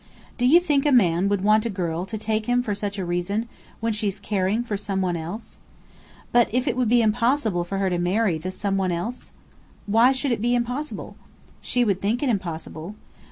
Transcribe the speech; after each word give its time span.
"Do 0.39 0.47
you 0.47 0.59
think 0.59 0.83
a 0.87 0.91
man 0.91 1.29
would 1.29 1.43
want 1.43 1.63
a 1.63 1.69
girl 1.69 2.07
to 2.07 2.17
take 2.17 2.47
him 2.47 2.63
for 2.63 2.73
such 2.73 2.97
a 2.97 3.05
reason, 3.05 3.47
when 3.81 3.93
she's 3.93 4.19
caring 4.19 4.63
for 4.63 4.75
some 4.75 4.99
one 4.99 5.15
else?" 5.15 5.59
"But, 6.31 6.51
if 6.51 6.67
it 6.67 6.75
would 6.75 6.89
be 6.89 7.03
impossible 7.03 7.63
for 7.63 7.77
her 7.77 7.87
to 7.91 7.99
marry 7.99 8.39
the 8.39 8.49
some 8.49 8.77
one 8.77 8.91
else?" 8.91 9.31
"Why 9.85 10.11
should 10.11 10.31
it 10.31 10.41
be 10.41 10.55
impossible?" 10.55 11.17
"She 11.61 11.85
would 11.85 12.01
think 12.01 12.23
it 12.23 12.29
impossible." 12.29 12.95